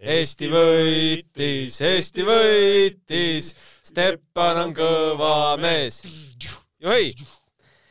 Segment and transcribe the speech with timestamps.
[0.00, 3.50] Eesti võitis, Eesti võitis,
[3.84, 5.98] Stepan on kõva mees.
[6.80, 7.10] juhei,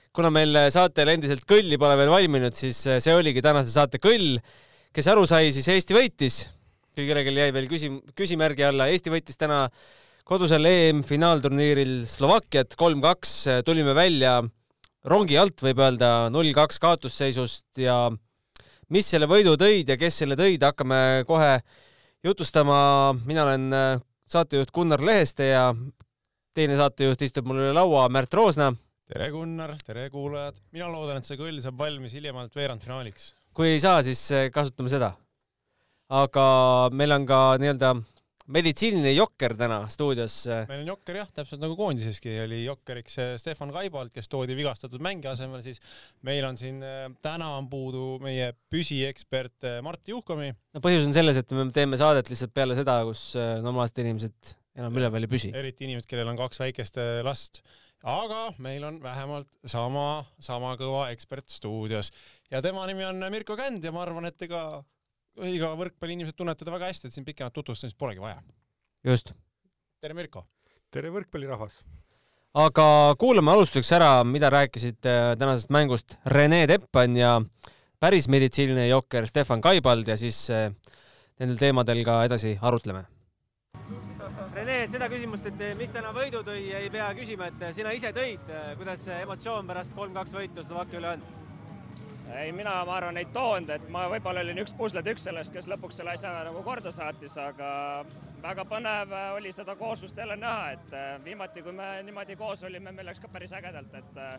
[0.10, 4.40] kuna meil saatel endiselt kõlli pole veel valminud, siis see oligi tänase saate kõll.
[4.90, 6.50] kes aru sai, siis Eesti võitis.
[6.96, 9.68] kui kellelgi jäi veel küsim-, küsimärgi alla, Eesti võitis täna
[10.26, 14.40] kodusel EM-finaalturniiril Slovakkiat kolm-kaks, tulime välja
[15.06, 18.10] rongi alt, võib öelda, null-kaks kaotusseisust ja
[18.90, 21.54] mis selle võidu tõid ja kes selle tõid, hakkame kohe
[22.24, 23.16] jutustama.
[23.26, 25.76] mina olen äh, saatejuht Gunnar Leheste ja
[26.54, 28.74] teine saatejuht istub mul üle laua, Märt Roosna.
[29.08, 30.60] tere, Gunnar, tere, kuulajad.
[30.72, 33.34] mina loodan, et see kõll saab valmis hiljemalt veerandfinaaliks.
[33.54, 35.14] kui ei saa, siis äh, kasutame seda.
[36.10, 36.46] aga
[36.94, 37.96] meil on ka nii-öelda
[38.54, 40.36] meditsiiniline jokker täna stuudios.
[40.70, 45.04] meil on jokker jah, täpselt nagu koondiseski oli jokkeriks eh, Stefan Kaibalt, kes toodi vigastatud
[45.06, 45.82] mängija asemel, siis
[46.26, 50.50] meil on siin eh, täna on puudu meie püsiekspert eh, Mart Juhkomi.
[50.74, 54.98] no põhjus on selles, et me teeme saadet lihtsalt peale seda, kus normaalsed inimesed enam
[54.98, 55.54] üleval ei püsi.
[55.54, 57.62] eriti inimesed, kellel on kaks väikest last
[58.00, 62.14] aga meil on vähemalt sama, sama kõva ekspert stuudios
[62.50, 64.80] ja tema nimi on Mirko Känd ja ma arvan, et ega
[65.48, 68.42] iga võrkpalliinimesed tunnevad teda väga hästi, et siin pikemat tutvustamist polegi vaja.
[69.06, 69.34] just.
[70.02, 70.46] tere, Mirko!
[70.92, 71.82] tere, võrkpallirahvas!
[72.60, 72.86] aga
[73.22, 77.38] kuulame alustuseks ära, mida rääkisid äh, tänasest mängust Rene Teppan ja
[78.00, 80.72] päris meditsiiniline jokker Stefan Kaibald ja siis äh,
[81.40, 83.06] nendel teemadel ka edasi arutleme.
[84.54, 88.50] Rene, seda küsimust, et mis täna võidu tõi, ei pea küsima, et sina ise tõid,
[88.80, 91.49] kuidas see emotsioon pärast kolm-kaks võitu Slovakkia üle on?
[92.36, 96.00] Ei, mina, ma arvan, ei toonud, et ma võib-olla olin üks pusletükk sellest, kes lõpuks
[96.00, 97.70] selle asja nagu korda saatis, aga
[98.44, 102.92] väga põnev oli seda kooslust jälle näha, et äh, viimati, kui me niimoodi koos olime,
[102.92, 104.38] meil läks ka päris ägedalt, et äh,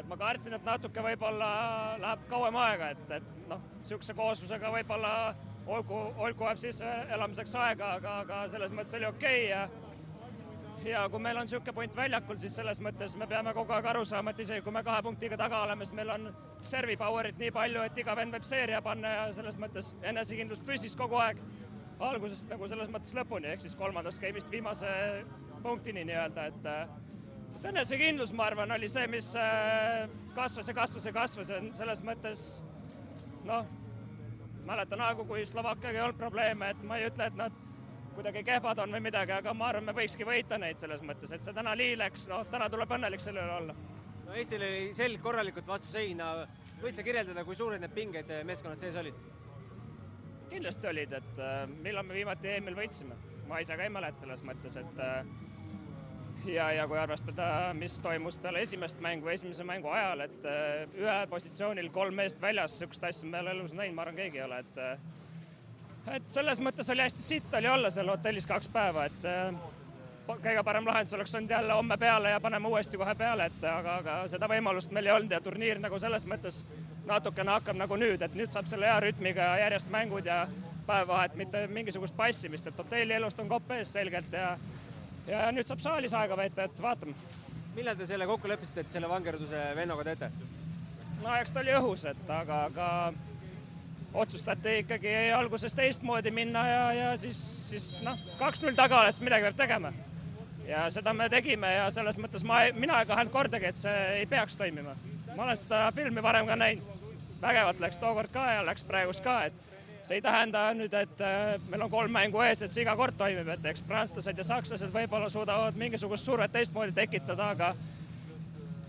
[0.00, 1.50] et ma kartsin, et natuke võib-olla
[2.00, 5.12] läheb kauem aega, et, et noh, niisuguse kooslusega võib-olla
[5.66, 9.66] olgu, olgu jääb siis elamiseks aega, aga, aga selles mõttes oli okei okay ja
[10.84, 14.04] ja kui meil on niisugune punt väljakul, siis selles mõttes me peame kogu aeg aru
[14.08, 16.28] saama, et isegi kui me kahe punktiga taga oleme, siis meil on
[16.72, 20.96] servi power'it nii palju, et iga vend võib seeria panna ja selles mõttes enesekindlus püsis
[20.96, 21.42] kogu aeg
[22.00, 24.90] algusest nagu selles mõttes lõpuni, ehk siis kolmandast game'ist viimase
[25.62, 26.70] punktini nii-öelda, et
[27.60, 32.00] et enesekindlus, ma arvan, oli see, mis äh, kasvas ja kasvas ja kasvas ja selles
[32.06, 32.44] mõttes
[33.44, 33.66] noh,
[34.64, 37.52] mäletan aegu, kui Slovakkiaga ei olnud probleeme, et ma ei ütle, et nad
[38.14, 41.44] kuidagi kehvad on või midagi, aga ma arvan, me võikski võita neid selles mõttes, et
[41.44, 43.76] see täna nii läks, noh, täna tuleb õnnelik selle üle olla.
[44.26, 46.32] no Eestil oli selg korralikult vastu seina,
[46.82, 49.28] võid sa kirjeldada, kui suured need pinged meeskonnas sees olid?
[50.50, 53.14] kindlasti olid, et äh, millal me viimati EM-il võitsime,
[53.46, 55.20] ma ise ka ei mäleta selles mõttes, et äh,
[56.50, 61.30] ja, ja kui arvestada, mis toimus peale esimest mängu, esimese mängu ajal, et äh, ühel
[61.30, 64.46] positsioonil kolm meest väljas, niisugust asja me ei ole elus näinud, ma arvan, keegi ei
[64.48, 64.82] ole, et
[66.08, 69.54] et selles mõttes oli hästi sitt oli olla seal hotellis kaks päeva, et äh,
[70.30, 73.96] kõige parem lahendus oleks olnud jälle homme peale ja paneme uuesti kohe peale, et aga,
[74.02, 76.64] aga seda võimalust meil ei olnud ja turniir nagu selles mõttes
[77.06, 80.46] natukene hakkab nagu nüüd, et nüüd saab selle hea rütmiga järjest mängud ja
[80.86, 84.56] päevavahet, mitte mingisugust passimist, et hotellielust on kopp ees selgelt ja
[85.28, 87.14] ja nüüd saab saalis aega veeta, et vaatame.
[87.74, 90.30] millal te selle kokku leppisite, et selle vangerduse vennaga teete?
[91.22, 92.88] no eks ta oli õhus, et aga, aga
[94.14, 99.56] otsustati ikkagi alguses teistmoodi minna ja, ja siis, siis noh, kaks-null taga olles midagi peab
[99.56, 99.92] tegema.
[100.66, 104.26] ja seda me tegime ja selles mõttes ma, mina ei kahelnud kordagi, et see ei
[104.26, 104.96] peaks toimima.
[105.36, 106.90] ma olen seda filmi varem ka näinud.
[107.42, 109.54] vägevalt läks tookord ka ja läks praegust ka, et
[110.02, 113.14] see ei tähenda nüüd, et äh, meil on kolm mängu ees, et see iga kord
[113.16, 117.74] toimib, et eks prantslased ja sakslased võib-olla suudavad mingisugust survet teistmoodi tekitada, aga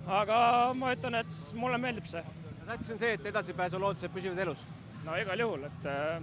[0.07, 0.37] aga
[0.73, 2.23] ma ütlen, et mulle meeldib see.
[2.65, 4.65] tähtis on see, et edasipääsu lootused püsivad elus
[5.05, 6.21] no igal juhul, et äh,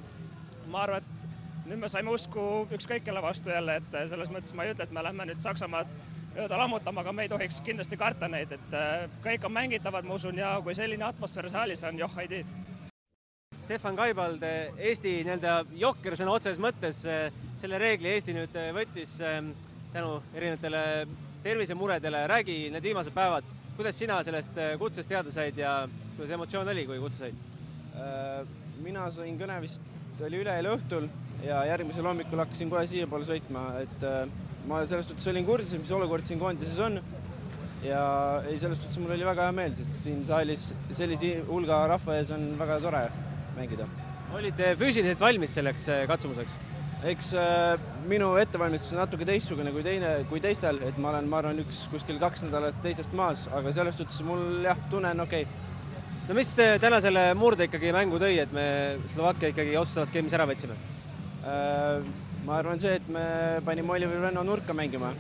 [0.71, 2.43] ma arvan, et nüüd me saime usku
[2.75, 5.43] ükskõik kelle vastu jälle, et äh, selles mõttes ma ei ütle, et me lähme nüüd
[5.43, 5.91] Saksamaad
[6.34, 10.19] nii-öelda lammutama, aga me ei tohiks kindlasti karta neid, et äh, kõik on mängitavad, ma
[10.19, 12.65] usun, ja kui selline atmosfäär saalis on, joh, ei tea.
[13.59, 14.44] Stefan Kaibald,
[14.78, 17.03] Eesti nii-öelda jokker sõna otseses mõttes,
[17.61, 19.19] selle reegli Eesti nüüd võttis
[19.93, 20.82] tänu erinevatele
[21.43, 22.23] tervisemuredele.
[22.31, 23.44] räägi need viimased päevad,
[23.76, 25.75] kuidas sina sellest kutsest teada said ja
[26.17, 27.44] kuidas emotsioon oli, kui kutse said?
[28.85, 29.83] Mina sain kõne vist,
[30.25, 31.07] oli üleeile õhtul
[31.45, 34.21] ja järgmisel hommikul hakkasin kohe siiapoole sõitma, et äh,
[34.71, 37.01] ma selles suhtes olin kursis, mis olukord siin koondises on.
[37.85, 38.01] ja
[38.49, 42.33] ei, selles suhtes mul oli väga hea meel, sest siin saalis sellise hulga rahva ees
[42.35, 43.05] on väga tore
[43.57, 43.87] mängida.
[44.35, 46.59] olite füüsiliselt valmis selleks äh, katsumuseks?
[47.07, 47.79] eks äh,
[48.11, 51.87] minu ettevalmistus on natuke teistsugune kui teine, kui teistel, et ma olen, ma arvan, üks
[51.93, 55.68] kuskil kaks nädalat teistest maas, aga selles suhtes mul jah, tunne on okei okay
[56.29, 58.65] no mis täna selle murde ikkagi mängu tõi, et me
[59.15, 60.77] Slovakkia ikkagi otsustavas skeemis ära võtsime?
[61.49, 62.03] Äh,
[62.45, 63.25] ma arvan, see, et me
[63.65, 65.15] panime Oliver Venno nurka mängima,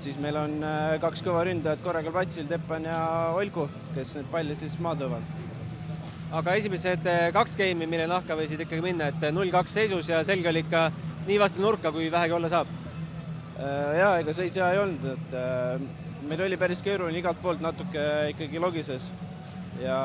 [0.00, 2.98] siis meil on äh, kaks kõva ründajat korraga platsil, Teppan ja
[3.38, 5.38] Olgu, kes neid palle siis maha toovad.
[6.40, 10.50] aga esimesed äh, kaks geimi, mille nahka võisid ikkagi minna, et null-kaks seisus ja selge
[10.50, 10.88] oli ikka
[11.28, 12.66] nii vastu nurka, kui vähegi olla saab.
[13.60, 15.34] ja ega seis hea ei olnud, et
[16.26, 19.04] meil oli päris keeruline igalt poolt natuke ikkagi logises
[19.80, 19.98] ja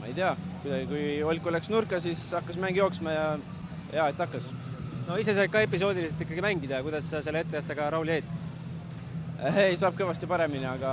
[0.00, 3.26] ma ei tea, kuidagi kui Olku läks nurka, siis hakkas mäng jooksma ja
[3.92, 4.46] hea, et hakkas
[5.08, 8.30] no ise said ka episoodiliselt ikkagi mängida, kuidas sa selle etteastega rahule jäid?
[9.64, 10.92] ei, saab kõvasti paremini, aga,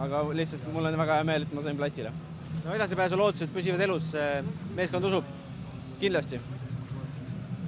[0.00, 2.12] aga lihtsalt mul on väga hea meel, et ma sain platsile.
[2.62, 4.12] no edasipääsu lootused püsivad elus,
[4.78, 5.30] meeskond usub?
[6.00, 6.40] kindlasti.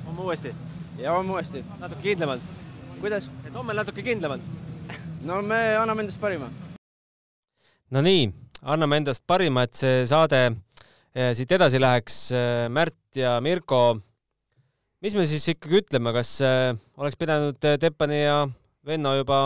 [0.06, 0.54] homme uuesti?
[0.98, 1.64] ja homme uuesti.
[1.80, 2.52] natuke kindlamalt?
[3.00, 3.30] kuidas?
[3.46, 4.54] et homme natuke kindlamalt
[5.24, 6.48] no me anname endast parima.
[7.90, 8.28] no nii,
[8.64, 12.18] anname endast parima, et see saade eh, siit edasi läheks.
[12.32, 13.84] Eh, Märt ja Mirko
[15.04, 18.38] mis me siis ikkagi ütleme, kas äh, oleks pidanud äh, Teppani ja
[18.88, 19.40] Venno juba,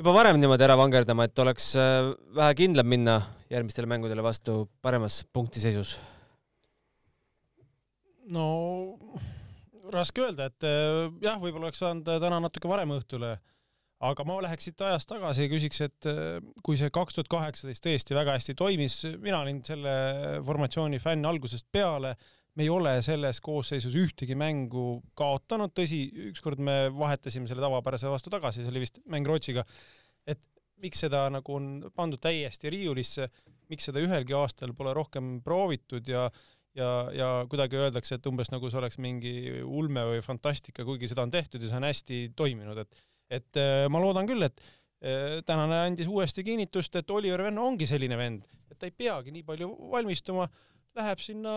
[0.00, 3.20] juba varem niimoodi ära vangerdama, et oleks äh, vähe kindlam minna
[3.52, 5.98] järgmistele mängudele vastu paremas punktiseisus?
[8.30, 8.48] no
[9.90, 10.66] raske öelda, et
[11.18, 13.32] jah, võib-olla oleks saanud täna natuke varem õhtule,
[14.00, 16.10] aga ma läheks siit ajast tagasi ja küsiks, et
[16.64, 19.94] kui see kaks tuhat kaheksateist tõesti väga hästi toimis, mina olin selle
[20.46, 22.14] formatsiooni fänn algusest peale.
[22.58, 26.00] Me ei ole selles koosseisus ühtegi mängu kaotanud, tõsi,
[26.32, 29.64] ükskord me vahetasime selle tavapärase vastu tagasi, see oli vist mäng Rootsiga.
[30.26, 30.40] et
[30.82, 33.28] miks seda nagu on pandud täiesti riiulisse,
[33.70, 36.26] miks seda ühelgi aastal pole rohkem proovitud ja
[36.76, 41.24] ja, ja kuidagi öeldakse, et umbes nagu see oleks mingi ulme või fantastika, kuigi seda
[41.26, 44.58] on tehtud ja see on hästi toiminud, et et äh, ma loodan küll, et
[45.00, 49.34] äh, tänane andis uuesti kinnitust, et Oliver Venno ongi selline vend, et ta ei peagi
[49.34, 50.50] nii palju valmistuma.
[50.98, 51.52] Läheb sinna,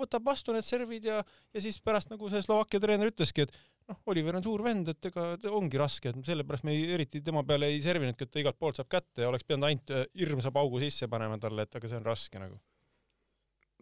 [0.00, 1.20] võtab vastu need servid ja,
[1.54, 3.52] ja siis pärast nagu see Slovakkia treener ütleski, et
[3.86, 7.44] noh, Oliver on suur vend, et ega ongi raske, et sellepärast me ei, eriti tema
[7.46, 10.50] peale ei servinudki, et ta igalt poolt saab kätte ja oleks pidanud ainult äh, hirmsa
[10.54, 12.58] paugu sisse panema talle, et aga see on raske nagu.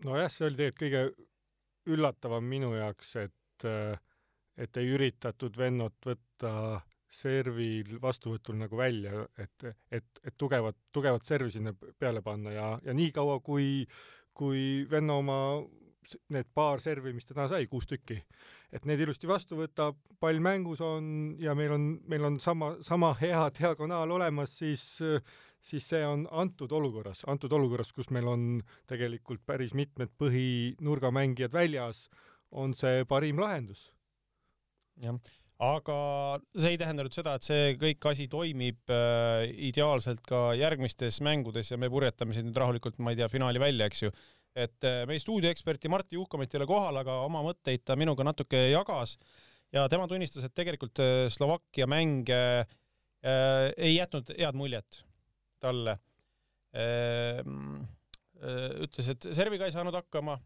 [0.05, 3.69] nojah, see oli tegelikult kõige üllatavam minu jaoks, et,
[4.61, 6.53] et ei üritatud vennot võtta
[7.11, 12.95] servil vastuvõtul nagu välja, et, et, et tugevat, tugevat servi sinna peale panna ja, ja
[12.95, 13.87] niikaua, kui
[14.41, 15.37] kui venna oma
[16.33, 18.17] need paar servi, mis ta täna sai, kuus tükki,
[18.73, 23.13] et need ilusti vastu võtab, pall mängus on ja meil on, meil on sama, sama
[23.21, 24.87] hea diagonaal olemas, siis
[25.61, 28.45] siis see on antud olukorras, antud olukorras, kus meil on
[28.89, 32.07] tegelikult päris mitmed põhinurgamängijad väljas,
[32.51, 33.91] on see parim lahendus.
[35.05, 35.21] jah,
[35.61, 35.97] aga
[36.57, 41.73] see ei tähenda nüüd seda, et see kõik asi toimib äh, ideaalselt ka järgmistes mängudes
[41.73, 44.13] ja me purjetame siin nüüd rahulikult, ma ei tea, finaali välja, eks ju.
[44.57, 48.71] Et äh, meie stuudioeksperti Martti Juhkamit ei ole kohal, aga oma mõtteid ta minuga natuke
[48.71, 49.19] jagas.
[49.71, 52.65] Ja tema tunnistas, et tegelikult äh, Slovakkia mäng äh,
[53.77, 55.03] ei jätnud head muljet
[55.61, 55.99] talle.
[56.73, 57.45] Äh,.
[58.81, 60.39] ütles, et serviga ei saanud hakkama,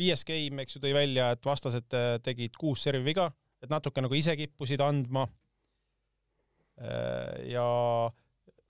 [0.00, 3.28] viies game, eks ju, tõi välja, et vastased äh, tegid kuus serviviga,
[3.62, 5.26] et natuke nagu ise kippusid andma
[6.80, 7.46] äh,.
[7.52, 7.66] ja,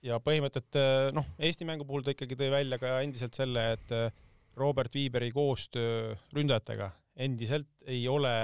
[0.06, 3.96] ja põhimõtteliselt noh, Eesti mängu puhul ta ikkagi tõi välja ka endiselt selle, et
[4.56, 8.34] Robert Viiberi koostöö ründajatega endiselt ei ole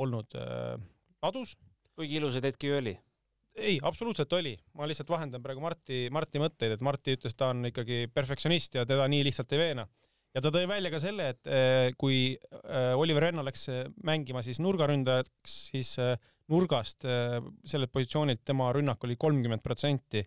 [0.00, 0.80] olnud äh,
[1.22, 1.56] ladus.
[1.96, 2.96] kuigi ilusaid hetki oli?
[3.60, 7.66] ei, absoluutselt oli, ma lihtsalt vahendan praegu Marti, Marti mõtteid, et Marti ütles, ta on
[7.68, 9.84] ikkagi perfektsionist ja teda nii lihtsalt ei veena.
[10.34, 14.44] Ja ta tõi välja ka selle, et äh, kui äh, Oliver Renno läks äh, mängima
[14.46, 16.14] siis nurgaründajaks, siis äh,
[16.50, 20.22] nurgast äh, sellelt positsioonilt tema rünnak oli kolmkümmend protsenti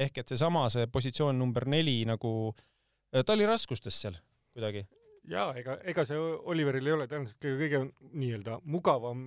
[0.00, 2.54] ehk et seesama, see positsioon number neli nagu,
[3.12, 4.14] ta oli raskustes seal
[4.54, 4.86] kuidagi.
[5.28, 6.16] jaa, ega, ega see
[6.48, 9.26] Oliveril ei ole tõenäoliselt kõige, kõige nii-öelda mugavam,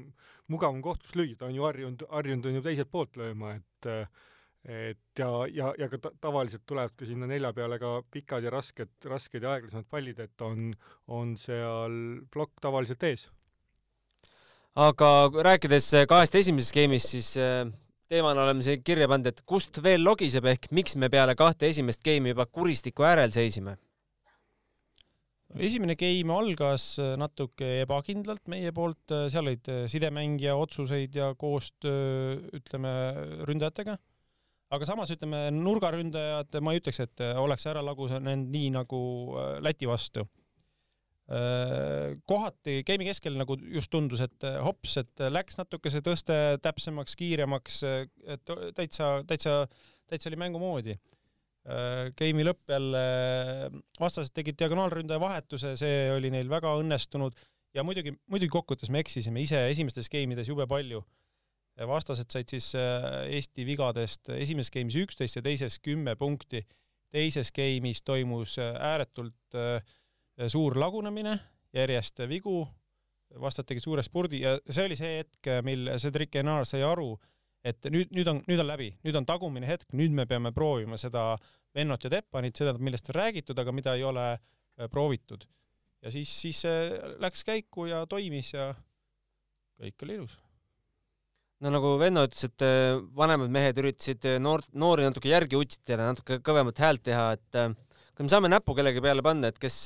[0.49, 3.91] mugavam koht, kus lüüa, ta on ju harjunud, harjunud on ju teiselt poolt lööma, et
[4.63, 8.91] et ja, ja, ja ka tavaliselt tulevad ka sinna nelja peale ka pikad ja rasked,
[9.12, 10.72] rasked ja aeglasemad pallid, et on,
[11.08, 11.96] on seal
[12.32, 13.27] plokk tavaliselt ees.
[14.75, 15.10] aga
[15.50, 17.67] rääkides kahest esimesest skeemist, siis äh,
[18.08, 22.03] teemana oleme siia kirja pannud, et kust veel logiseb ehk miks me peale kahte esimest
[22.03, 23.75] geimi juba kuristiku äärel seisime
[25.60, 31.34] esimene game algas äh, natuke ebakindlalt meie poolt, äh, seal olid äh, sidemängija otsuseid ja
[31.38, 32.93] koostöö, ütleme,
[33.48, 33.98] ründajatega.
[34.73, 39.01] Aga samas ütleme, nurgaründajad, ma ei ütleks, et oleks ära lagunenud nii nagu
[39.63, 40.25] Läti vastu.
[42.27, 47.79] kohati game'i keskel nagu just tundus, et hops, et läks natuke see tõste täpsemaks, kiiremaks,
[48.35, 49.61] et täitsa, täitsa,
[50.09, 50.97] täitsa oli mängu moodi
[51.63, 53.01] Äh, game'i lõpp jälle,
[53.95, 57.37] vastased tegid diagonaalründaja vahetuse, see oli neil väga õnnestunud
[57.73, 60.99] ja muidugi, muidugi kokkuvõttes me eksisime ise esimestes skeemides jube palju.
[61.87, 66.63] Vastased said siis äh, Eesti vigadest esimeses skeemis üksteist ja teises kümme punkti.
[67.13, 69.81] teises skeemis toimus äh, ääretult äh,
[70.47, 71.37] suur lagunemine,
[71.73, 72.67] järjest vigu,
[73.39, 77.15] vastased tegid suure spurdi ja see oli see hetk, mil Cedric Enard sai aru,
[77.63, 80.97] et nüüd, nüüd on, nüüd on läbi, nüüd on tagumine hetk, nüüd me peame proovima
[80.97, 81.35] seda
[81.73, 84.25] Vennot ja Teppanit, seda, millest on räägitud, aga mida ei ole
[84.91, 85.45] proovitud
[86.01, 86.63] ja siis, siis
[87.21, 88.73] läks käiku ja toimis ja
[89.81, 90.37] kõik oli ilus.
[91.63, 96.10] No nagu Venno ütles, et äh, vanemad mehed üritasid äh, noort, noori natuke järgi utsitada,
[96.12, 97.70] natuke kõvemat häält teha, et äh,
[98.13, 99.77] kas me saame näpu kellegi peale panna, et kes,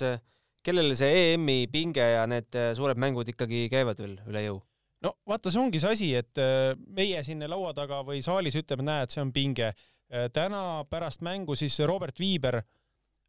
[0.66, 4.58] kellele see EM-i pinge ja need suured mängud ikkagi käivad veel üle jõu?
[5.06, 6.42] no vaata, see ongi see asi, et
[6.98, 9.70] meie siin laua taga või saalis ütleme, näed, see on pinge.
[10.34, 12.64] täna pärast mängu siis Robert Viiber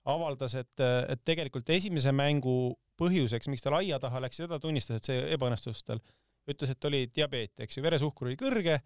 [0.09, 5.11] avaldas, et, et tegelikult esimese mängu põhjuseks, miks ta laia taha läks, seda tunnistas, et
[5.11, 6.00] see ebaõnnestus tal.
[6.49, 8.78] Ütles, et oli diabeet, eks ju, veresuhkur oli kõrge,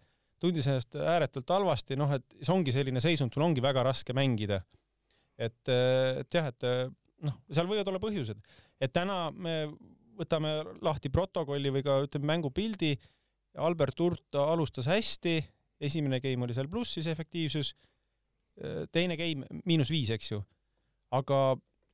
[0.43, 4.61] tundis ennast ääretult halvasti, noh, et see ongi selline seisund, sul ongi väga raske mängida.
[5.37, 6.67] et, et jah, et
[7.25, 8.41] noh, seal võivad olla põhjused,
[8.83, 9.57] et täna me
[10.19, 12.93] võtame lahti protokolli või ka ütleme mängupildi.
[13.63, 15.39] Albert Hurt alustas hästi,
[15.81, 17.71] esimene game oli seal plussis efektiivsus,
[18.93, 20.43] teine game miinus viis, eks ju
[21.13, 21.39] aga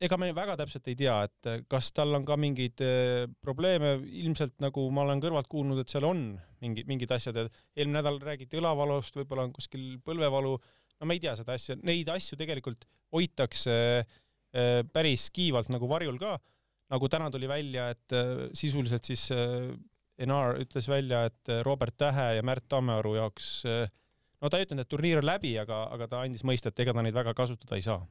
[0.03, 4.55] ega me väga täpselt ei tea, et kas tal on ka mingeid eh, probleeme, ilmselt
[4.63, 6.23] nagu ma olen kõrvalt kuulnud, et seal on
[6.63, 11.23] mingi, mingid asjad, et eelmine nädal räägiti õlavalust, võib-olla on kuskil põlvevalu, no me ei
[11.23, 16.37] tea seda asja, neid asju tegelikult hoitakse eh, päris kiivalt nagu varjul ka,
[16.95, 19.29] nagu täna tuli välja, et eh, sisuliselt siis
[20.19, 24.91] Enar ütles välja, et Robert Tähe ja Märt Tammearu jaoks no ta ei ütelnud, et
[24.91, 27.85] turniir on läbi, aga, aga ta andis mõista, et ega ta neid väga kasutada ei
[27.85, 28.01] saa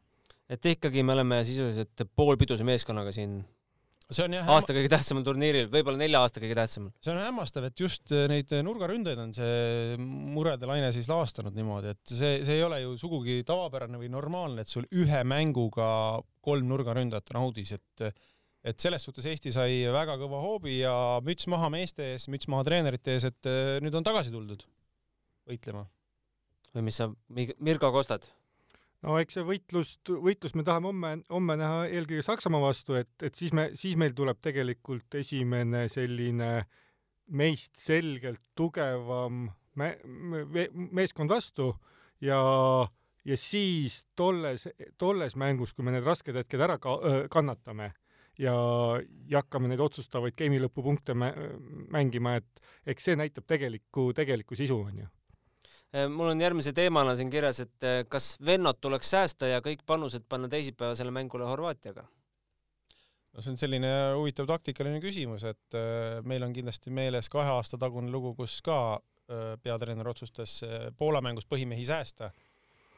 [0.49, 3.40] et ikkagi me oleme sisuliselt poolpiduse meeskonnaga siin
[4.09, 6.93] see on jah aasta kõige tähtsamal turniiril, võib-olla nelja aasta kõige tähtsamal.
[7.05, 11.93] see on hämmastav, et just äh, neid nurgaründajaid on see murede laine siis laastanud niimoodi,
[11.93, 15.90] et see, see ei ole ju sugugi tavapärane või normaalne, et sul ühe mänguga
[16.45, 18.09] kolm nurgaründajat on audis, et
[18.69, 20.93] et selles suhtes Eesti sai väga kõva hoobi ja
[21.25, 24.64] müts maha meeste ees, müts maha treenerite ees, et äh, nüüd on tagasi tuldud
[25.49, 25.85] võitlema.
[26.75, 28.25] või mis sa, Mirko Kostad?
[29.07, 33.35] No eks see võitlust, võitlust me tahame homme, homme näha eelkõige Saksamaa vastu, et, et
[33.38, 36.52] siis me, siis meil tuleb tegelikult esimene selline
[37.38, 39.47] meist selgelt tugevam
[39.78, 41.71] me, me, meeskond vastu
[42.25, 42.40] ja,
[43.25, 44.67] ja siis tolles,
[44.99, 46.97] tolles mängus, kui me need rasked hetked ära ka,
[47.31, 47.93] kannatame
[48.40, 48.57] ja,
[49.28, 55.07] ja hakkame neid otsustavaid game'i lõpupunkte mängima, et eks see näitab tegelikku, tegelikku sisu, onju
[55.07, 55.17] Äh,
[56.12, 60.26] mul on järgmise teemana siin kirjas, et äh, kas vennad tuleks säästa ja kõik panused
[60.28, 62.04] panna teisipäevasele mängule Horvaatiaga?
[63.33, 67.80] no see on selline huvitav taktikaline küsimus, et äh, meil on kindlasti meeles kahe aasta
[67.80, 68.99] tagune lugu, kus ka
[69.61, 70.54] peatreener otsustas
[70.97, 72.30] Poola mängus põhimehi säästa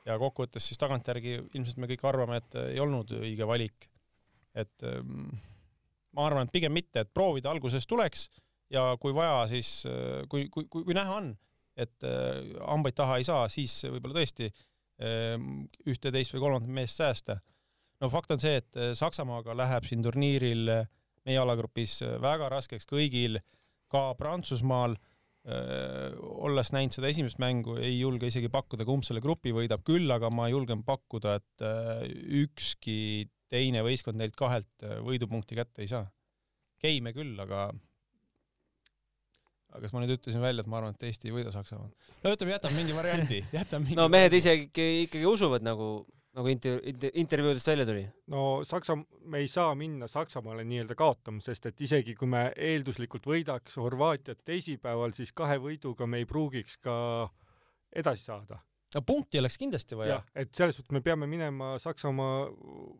[0.06, 3.88] ja kokkuvõttes siis tagantjärgi ilmselt me kõik arvame, et ei olnud õige valik.
[4.54, 5.26] et ähm,
[6.14, 8.28] ma arvan, et pigem mitte, et proovida alguses tuleks
[8.70, 9.82] ja kui vaja, siis
[10.30, 11.32] kui, kui, kui, kui näha on
[11.78, 17.00] et äh, hambaid taha ei saa, siis võib-olla tõesti ähm, ühte, teist või kolmandat meest
[17.00, 17.40] säästa.
[18.00, 20.88] no fakt on see, et äh, Saksamaaga läheb siin turniiril äh,
[21.28, 23.40] meie alagrupis väga raskeks kõigil,
[23.90, 24.96] ka Prantsusmaal
[25.40, 30.28] olles näinud seda esimest mängu, ei julge isegi pakkuda, kumb selle grupi võidab, küll aga
[30.28, 31.64] ma julgen pakkuda, et
[32.42, 36.04] ükski teine võistkond neilt kahelt võidupunkti kätte ei saa.
[36.80, 37.70] Keime küll, aga
[39.70, 41.90] aga kas ma nüüd ütlesin välja, et ma arvan, et Eesti ei võida Saksamaad?
[42.24, 45.90] no ütleme, jätame mingi variandi, jätame mingi no mehed isegi ikkagi usuvad nagu,
[46.36, 48.04] nagu inter-, inter, intervjuudest välja tuli.
[48.34, 48.96] no Saksa,
[49.30, 54.42] me ei saa minna Saksamaale nii-öelda kaotama, sest et isegi kui me eelduslikult võidaks Horvaatiat
[54.48, 56.96] teisipäeval, siis kahe võiduga me ei pruugiks ka
[57.94, 58.58] edasi saada.
[58.94, 60.22] no punkti oleks kindlasti vaja.
[60.34, 62.48] et selles suhtes me peame minema Saksamaa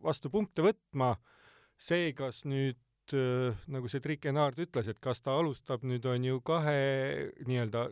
[0.07, 1.17] vastu punkte võtma.
[1.81, 2.79] see, kas nüüd
[3.17, 6.77] Äh, nagu see Trikenard ütles, et kas ta alustab nüüd on ju kahe
[7.47, 7.87] nii-öelda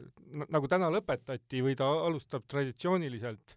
[0.52, 3.56] nagu täna lõpetati või ta alustab traditsiooniliselt,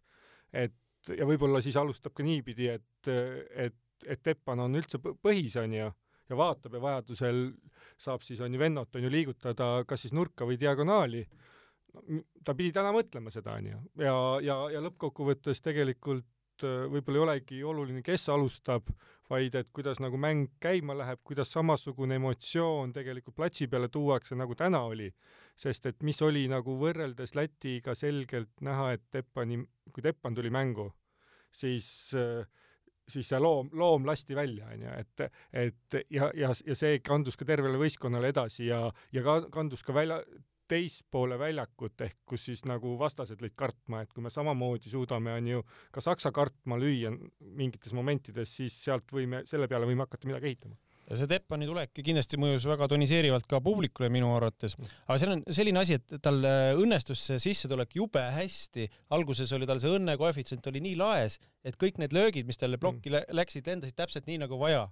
[0.53, 5.87] et ja võib-olla siis alustab ka niipidi, et, et, et Teppan on üldse põhis onju
[6.31, 7.41] ja vaatab ja vajadusel
[7.99, 11.25] saab siis on ju Vennot on ju liigutada kas siis nurka või diagonaali.
[12.45, 16.27] ta pidi täna mõtlema seda onju ja, ja, ja lõppkokkuvõttes tegelikult
[16.67, 18.89] äh, võib-olla ei olegi oluline, kes alustab,
[19.31, 24.55] vaid et kuidas nagu mäng käima läheb, kuidas samasugune emotsioon tegelikult platsi peale tuuakse, nagu
[24.55, 25.11] täna oli.
[25.55, 29.59] sest et mis oli nagu võrreldes Lätiga selgelt näha, et Teppani,
[29.93, 30.87] kui Teppan tuli mängu,
[31.51, 32.47] siis äh,
[33.11, 37.47] siis see loom, loom lasti välja, onju, et, et ja, ja, ja see kandus ka
[37.47, 40.21] tervele võistkonnale edasi ja, ja ka kandus ka välja,
[40.71, 45.51] teispoole väljakut ehk kus siis nagu vastased lõid kartma, et kui me samamoodi suudame, on
[45.55, 47.11] ju, ka Saksa kartma lüüa
[47.59, 50.79] mingites momentides, siis sealt võime, selle peale võime hakata midagi ehitama
[51.11, 55.41] ja see Teppani tulek kindlasti mõjus väga toniseerivalt ka publikule minu arvates, aga seal on
[55.51, 58.87] selline asi, et tal äh, õnnestus see sissetulek jube hästi,
[59.17, 63.11] alguses oli tal see õnnekoefitsient oli nii laes, et kõik need löögid, mis talle plokki
[63.11, 63.33] mm.
[63.35, 64.87] läksid, lendasid täpselt nii nagu vaja.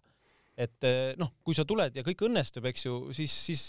[0.59, 3.63] et äh, noh, kui sa tuled ja kõik õnnestub, eks ju, siis, siis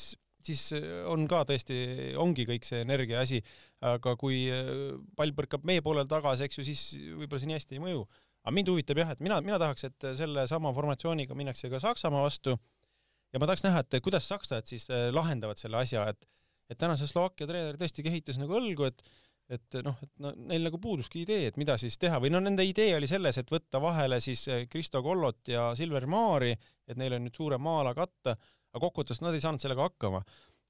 [0.46, 1.76] siis äh, on ka tõesti,
[2.20, 3.42] ongi kõik see energia asi,
[3.84, 4.42] aga kui
[5.16, 6.82] pall põrkab meie poolel tagasi, eks ju, siis
[7.20, 8.02] võib-olla see nii hästi ei mõju.
[8.40, 12.56] Aga mind huvitab jah, et mina, mina tahaks, et sellesama formatsiooniga minnakse ka Saksamaa vastu.
[13.30, 16.28] Ja ma tahaks näha, et kuidas sakslased siis äh, lahendavad selle asja, et
[16.70, 19.02] et tänase Slovakkia treener tõesti kehitas nagu õlgu, et
[19.50, 22.20] et noh, et no, neil nagu puuduski idee, et mida siis teha.
[22.22, 26.06] Või no nende idee oli selles, et võtta vahele siis äh, Kristo Kollot ja Silver
[26.06, 26.52] Maari,
[26.86, 28.36] et neil on nüüd suurem maa-ala katta,
[28.70, 30.22] aga kokkuvõttes nad ei saanud sellega hakkama.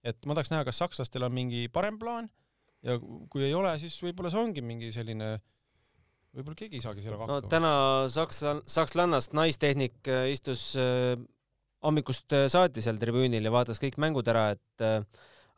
[0.05, 2.31] et ma tahaks näha, kas sakslastel on mingi parem plaan
[2.87, 5.35] ja kui ei ole, siis võib-olla see ongi mingi selline
[6.37, 7.43] võib-olla keegi ei saagi sellega hakkama.
[7.45, 7.75] no täna
[8.13, 11.19] Saksa, sakslannast naistehnik äh, istus äh,
[11.85, 15.01] hommikust äh, saati seal tribüünil ja vaatas kõik mängud ära, et äh,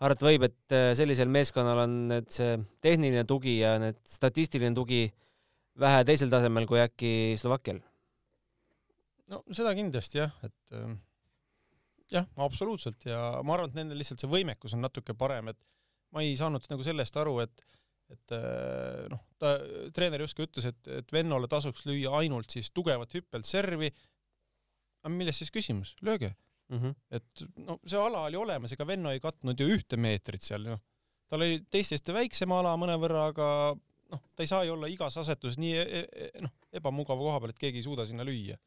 [0.03, 5.07] arvata võib, et äh, sellisel meeskonnal on need see tehniline tugi ja need statistiline tugi
[5.83, 7.81] vähe teisel tasemel kui äkki Slovakkial.
[9.33, 10.77] no seda kindlasti jah, et
[12.13, 15.61] jah, absoluutselt ja ma arvan, et nendel lihtsalt see võimekus on natuke parem, et
[16.13, 17.65] ma ei saanud nagu sellest aru, et
[18.13, 19.55] et äh, noh, ta,
[19.97, 23.89] treener justkui ütles, et, et Vennole tasuks lüüa ainult siis tugevat hüppelt servi.
[25.03, 26.35] aga milles siis küsimus, lööge
[26.69, 26.79] mm.
[26.79, 26.95] -hmm.
[27.11, 30.77] et no see ala oli olemas, ega Venno ei katnud ju ühte meetrit seal ju.
[31.29, 33.49] tal oli teistest väiksem ala mõnevõrra, aga
[34.13, 37.55] noh, ta ei saa ju olla igas asetuses nii e e noh, ebamugava koha peal,
[37.55, 38.59] et keegi ei suuda sinna lüüa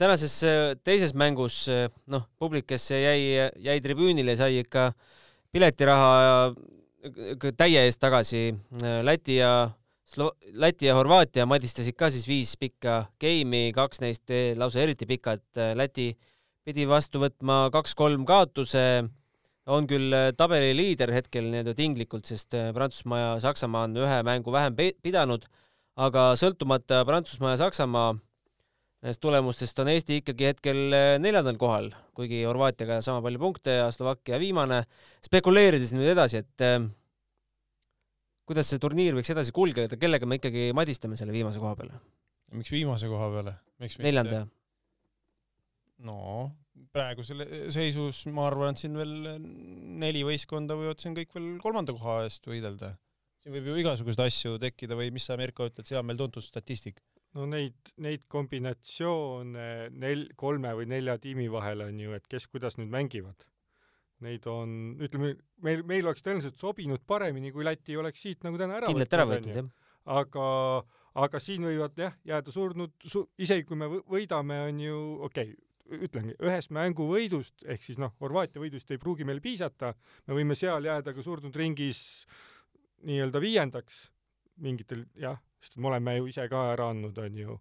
[0.00, 1.66] tänases äh, teises mängus
[2.10, 4.90] noh, publik, kes jäi, jäi tribüünile, sai ikka
[5.52, 6.54] piletiraha
[7.56, 8.54] täie eest tagasi.
[8.82, 9.70] Äh, Läti ja
[10.08, 15.44] Slo-, Läti ja Horvaatia madistasid ka siis viis pikka geimi, kaks neist lausa eriti pikad.
[15.56, 16.12] Äh, Läti
[16.64, 19.08] pidi vastu võtma kaks-kolm kaotuse,
[19.68, 24.52] on küll äh, tabeli liider hetkel nii-öelda tinglikult, sest Prantsusmaa ja Saksamaa on ühe mängu
[24.52, 25.46] vähem pidanud,
[25.96, 28.16] aga sõltumata Prantsusmaa ja Saksamaa
[29.02, 30.80] nendest tulemustest on Eesti ikkagi hetkel
[31.22, 34.82] neljandal kohal, kuigi Horvaatiaga sama palju punkte ja Slovakkia viimane.
[35.24, 36.66] spekuleerides nüüd edasi, et
[38.48, 42.00] kuidas see turniir võiks edasi kulgeda, kellega me ikkagi madistame selle viimase koha peale?
[42.56, 43.54] miks viimase koha peale?
[44.02, 44.46] neljanda?
[46.08, 46.18] no
[46.94, 47.42] praegusel
[47.74, 49.14] seisus ma arvan, et siin veel
[50.02, 52.94] neli võistkonda võivad siin kõik veel kolmanda koha eest võidelda.
[53.42, 56.44] siin võib ju igasuguseid asju tekkida või mis sa, Mirko, ütled, see on meil tuntud
[56.44, 57.02] statistik.
[57.36, 62.78] No neid, neid kombinatsioone nel-, kolme või nelja tiimi vahel on ju, et kes kuidas
[62.80, 63.48] nüüd mängivad
[64.24, 68.80] Neid on, ütleme, meil, meil oleks tõenäoliselt sobinud paremini, kui Läti oleks siit nagu täna
[68.80, 69.68] ära kindlalt ära võtnud, jah.
[70.10, 70.46] aga,
[71.22, 76.02] aga siin võivad jah, jääda surnud su,, isegi kui me võidame, on ju, okei okay,,
[76.08, 79.94] ütlengi, ühest mänguvõidust ehk siis noh, Horvaatia võidust ei pruugi meil piisata,
[80.26, 82.00] me võime seal jääda ka surnud ringis
[83.06, 84.08] nii-öelda viiendaks
[84.66, 87.58] mingitel jah, sest me oleme ju ise ka ära andnud, on ju,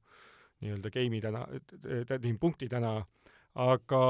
[0.62, 1.46] nii-öelda game'i täna,
[2.42, 2.94] punkti täna,
[3.68, 4.04] aga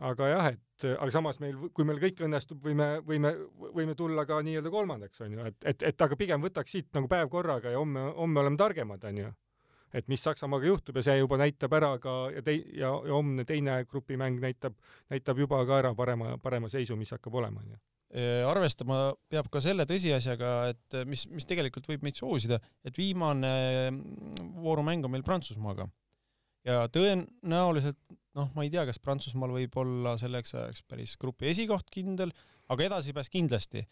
[0.00, 3.34] aga jah, et aga samas meil, kui meil kõik õnnestub, võime, võime,
[3.76, 7.10] võime tulla ka nii-öelda kolmandaks, on ju, et, et, et aga pigem võtaks siit nagu
[7.10, 9.32] päev korraga ja homme, homme oleme targemad, on ju.
[9.92, 13.44] et mis Saksamaaga juhtub ja see juba näitab ära ka ja tei- ja, ja homne
[13.44, 14.78] teine grupimäng näitab,
[15.10, 19.60] näitab juba ka ära parema, parema seisu, mis hakkab olema, on ju arvestama peab ka
[19.62, 23.52] selle tõsiasjaga, et mis, mis tegelikult võib meid soosida, et viimane
[24.58, 25.86] voorumäng on meil Prantsusmaaga
[26.66, 27.98] ja tõenäoliselt
[28.38, 32.32] noh, ma ei tea, kas Prantsusmaal võib olla selleks ajaks päris grupi esikoht kindel,
[32.70, 33.86] aga edasipääs kindlasti.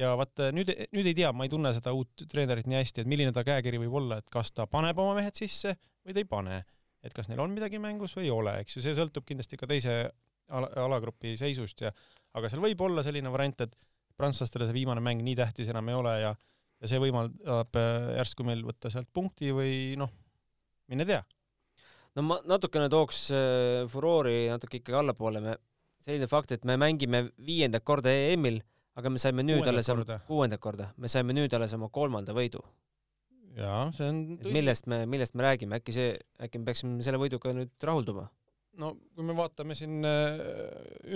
[0.00, 3.10] ja vaat nüüd, nüüd ei tea, ma ei tunne seda uut treenerit nii hästi, et
[3.10, 5.74] milline ta käekiri võib olla, et kas ta paneb oma mehed sisse
[6.06, 6.62] või ta ei pane.
[7.02, 9.66] et kas neil on midagi mängus või ei ole, eks ju, see sõltub kindlasti ka
[9.66, 10.12] teise
[10.52, 11.92] ala, alagrupi seisust ja
[12.38, 13.76] aga seal võib olla selline variant, et
[14.16, 16.32] prantslastele see viimane mäng nii tähtis enam ei ole ja
[16.82, 20.10] ja see võimaldab äh, järsku meil võtta sealt punkti või noh,
[20.90, 21.22] mine tea
[22.16, 25.56] no ma natukene tooks äh, furoori natuke ikkagi allapoole, me,
[26.02, 28.60] selline fakt, et me mängime viiendat korda EM-il,
[28.98, 32.64] aga me saime nüüd alles oma, kuuendat korda, me saime nüüd alles oma kolmanda võidu.
[33.56, 34.52] jaa, see on tõsi.
[34.58, 36.12] millest me, millest me räägime, äkki see,
[36.42, 38.28] äkki me peaksime selle võiduga nüüd rahulduma?
[38.80, 40.40] No kui me vaatame siin äh,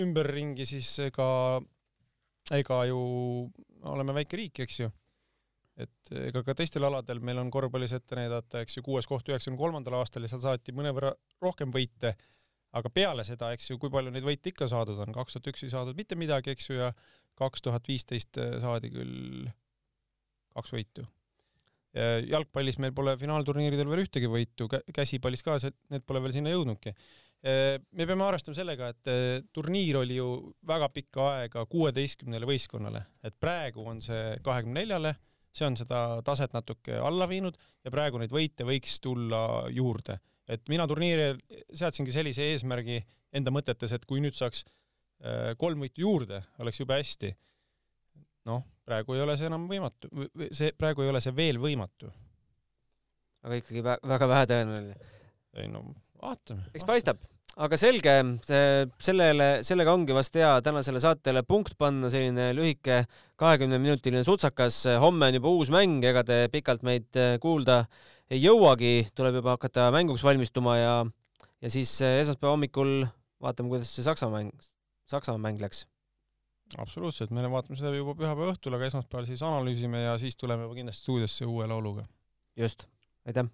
[0.03, 1.27] ümberringi, siis ega,
[2.53, 3.01] ega ju
[3.87, 4.89] oleme väike riik, eks ju.
[5.77, 9.61] et ega ka teistel aladel meil on korvpallis ette näidata, eks ju, kuues koht üheksakümne
[9.61, 12.15] kolmandal aastal ja seal saati mõnevõrra rohkem võite,
[12.77, 15.65] aga peale seda, eks ju, kui palju neid võite ikka saadud on, kaks tuhat üks
[15.65, 16.91] ei saadud mitte midagi, eks ju, ja
[17.37, 19.47] kaks tuhat viisteist saadi küll
[20.57, 21.05] kaks võitu.
[22.27, 25.57] jalgpallis meil pole finaalturniiridel veel ühtegi võitu, käsipallis ka,
[25.93, 26.93] need pole veel sinna jõudnudki.
[27.43, 30.25] Me peame arvestama sellega, et turniir oli ju
[30.67, 35.13] väga pikka aega kuueteistkümnele võistkonnale, et praegu on see kahekümne neljale
[35.57, 40.19] see on seda taset natuke alla viinud ja praegu neid võite võiks tulla juurde.
[40.47, 41.39] et mina turniiril
[41.75, 43.01] seadsingi sellise eesmärgi
[43.35, 44.63] enda mõtetes, et kui nüüd saaks
[45.57, 47.33] kolm võitu juurde, oleks jube hästi.
[48.47, 50.09] noh, praegu ei ole see enam võimatu,
[50.51, 52.11] see, praegu ei ole see veel võimatu.
[53.43, 54.95] aga ikkagi väga vähetõenäoline.
[55.57, 55.83] ei no
[56.21, 56.69] vaatame.
[56.73, 57.21] eks paistab
[57.57, 58.13] aga selge,
[59.01, 63.01] sellele, sellega ongi vast hea tänasele saatele punkt panna, selline lühike
[63.41, 64.83] kahekümneminutiline sutsakas.
[65.01, 67.85] homme on juba uus mäng, ega te pikalt meid äh, kuulda
[68.29, 70.95] ei jõuagi, tuleb juba hakata mänguks valmistuma ja,
[71.63, 72.95] ja siis äh, esmaspäeva hommikul
[73.41, 74.53] vaatame, kuidas see Saksa mäng,
[75.09, 75.87] Saksamaa mäng läks.
[76.77, 80.77] absoluutselt, me vaatame seda juba pühapäeva õhtul, aga esmaspäeval siis analüüsime ja siis tuleme juba
[80.77, 82.05] kindlasti stuudiosse uue lauluga.
[82.57, 82.85] just,
[83.25, 83.49] aitäh